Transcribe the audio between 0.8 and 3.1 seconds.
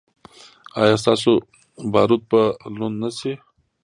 ایا ستاسو باروت به لوند نه